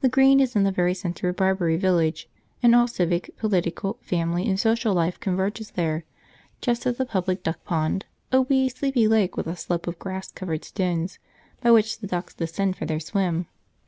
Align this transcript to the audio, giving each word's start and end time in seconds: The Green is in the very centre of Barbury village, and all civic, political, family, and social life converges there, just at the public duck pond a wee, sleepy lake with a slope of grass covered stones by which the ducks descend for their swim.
The 0.00 0.08
Green 0.08 0.40
is 0.40 0.56
in 0.56 0.64
the 0.64 0.72
very 0.72 0.94
centre 0.94 1.28
of 1.28 1.36
Barbury 1.36 1.76
village, 1.76 2.28
and 2.60 2.74
all 2.74 2.88
civic, 2.88 3.36
political, 3.36 3.98
family, 4.00 4.48
and 4.48 4.58
social 4.58 4.92
life 4.94 5.20
converges 5.20 5.70
there, 5.70 6.02
just 6.60 6.86
at 6.88 6.98
the 6.98 7.04
public 7.06 7.44
duck 7.44 7.62
pond 7.64 8.04
a 8.32 8.42
wee, 8.42 8.68
sleepy 8.68 9.06
lake 9.06 9.36
with 9.36 9.46
a 9.46 9.54
slope 9.54 9.86
of 9.86 9.96
grass 10.00 10.32
covered 10.32 10.64
stones 10.64 11.20
by 11.60 11.70
which 11.70 12.00
the 12.00 12.08
ducks 12.08 12.34
descend 12.34 12.74
for 12.74 12.84
their 12.84 12.98
swim. 12.98 13.46